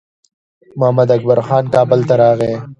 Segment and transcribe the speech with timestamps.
[0.79, 2.53] محمداکبر خان کابل ته راغی.